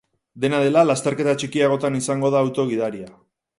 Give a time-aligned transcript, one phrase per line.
[0.45, 3.15] Dena dela, lasterketa txikiagotan izango da auto gidaria.